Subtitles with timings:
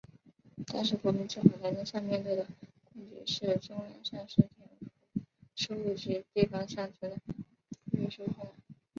[0.65, 2.47] 当时国民政府财政上面对的
[2.91, 4.89] 困局是中央丧失田赋
[5.53, 7.33] 收入及地方上存在着
[7.91, 8.53] 税收混乱。